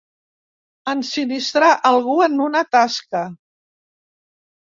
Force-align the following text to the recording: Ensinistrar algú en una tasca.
Ensinistrar 0.93 1.67
algú 1.89 2.15
en 2.29 2.39
una 2.45 2.63
tasca. 2.77 3.21